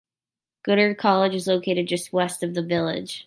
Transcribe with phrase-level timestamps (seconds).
[0.63, 3.19] Goddard College is located just west of the village.